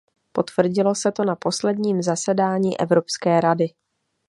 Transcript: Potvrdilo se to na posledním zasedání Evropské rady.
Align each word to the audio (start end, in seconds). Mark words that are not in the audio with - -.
Potvrdilo 0.31 0.95
se 0.95 1.11
to 1.11 1.25
na 1.25 1.35
posledním 1.35 2.01
zasedání 2.01 2.79
Evropské 2.79 3.41
rady. 3.41 3.69